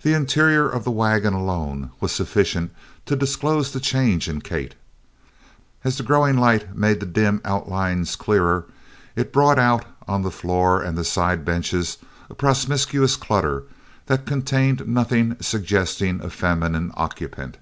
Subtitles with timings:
[0.00, 4.74] The interior of the wagon alone was sufficient to disclose the change in Kate.
[5.84, 8.64] As the growing light made the dim outlines clearer
[9.14, 11.98] it brought out on the floor and side benches
[12.30, 13.64] a promiscuous clutter
[14.06, 17.58] that contained nothing suggesting a feminine occupant.